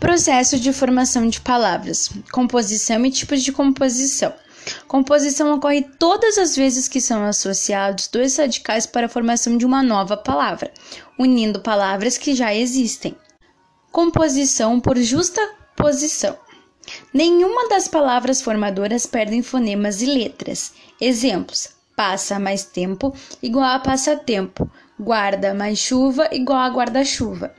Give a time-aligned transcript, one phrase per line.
[0.00, 4.32] Processo de formação de palavras, composição e tipos de composição.
[4.88, 9.82] Composição ocorre todas as vezes que são associados dois radicais para a formação de uma
[9.82, 10.72] nova palavra,
[11.18, 13.14] unindo palavras que já existem.
[13.92, 15.40] Composição por justa
[15.76, 16.36] posição.
[17.12, 20.72] Nenhuma das palavras formadoras perdem fonemas e letras.
[20.98, 27.54] Exemplos: passa mais tempo igual a passatempo, guarda mais chuva igual a guarda-chuva.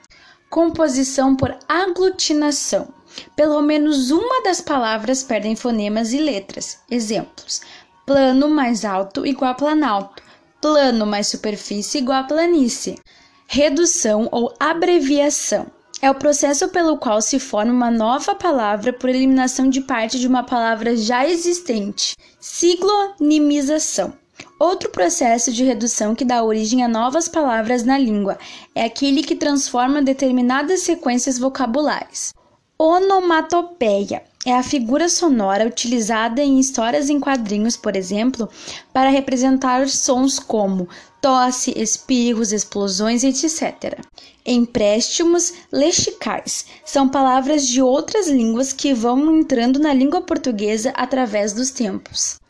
[0.52, 2.90] Composição por aglutinação.
[3.38, 6.80] Pelo menos uma das palavras perdem fonemas e letras.
[6.92, 7.62] Exemplos:
[8.06, 10.22] plano mais alto igual a planalto,
[10.60, 13.00] plano mais superfície igual a planície.
[13.48, 15.68] Redução ou abreviação
[16.02, 20.28] é o processo pelo qual se forma uma nova palavra por eliminação de parte de
[20.28, 22.14] uma palavra já existente.
[22.42, 24.21] Siglonimização
[24.60, 28.38] Outro processo de redução que dá origem a novas palavras na língua
[28.76, 32.34] é aquele que transforma determinadas sequências vocabulares.
[32.78, 38.50] Onomatopeia é a figura sonora utilizada em histórias em quadrinhos, por exemplo,
[38.92, 40.90] para representar sons como
[41.22, 44.00] tosse, espirros, explosões, etc.
[44.44, 51.70] Empréstimos lexicais são palavras de outras línguas que vão entrando na língua portuguesa através dos
[51.70, 52.41] tempos.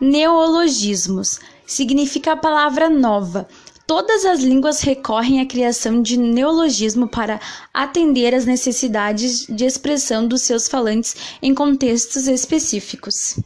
[0.00, 3.48] Neologismos significa a palavra nova.
[3.86, 7.40] Todas as línguas recorrem à criação de neologismo para
[7.74, 13.36] atender às necessidades de expressão dos seus falantes em contextos específicos.